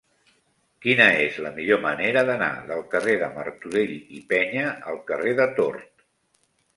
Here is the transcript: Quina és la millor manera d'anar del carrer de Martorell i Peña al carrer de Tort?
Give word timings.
Quina 0.85 1.05
és 1.25 1.35
la 1.47 1.49
millor 1.57 1.79
manera 1.83 2.23
d'anar 2.29 2.49
del 2.71 2.81
carrer 2.93 3.15
de 3.25 3.29
Martorell 3.35 3.93
i 3.97 4.23
Peña 4.33 4.65
al 4.93 4.97
carrer 5.13 5.35
de 5.41 5.47
Tort? 5.61 6.03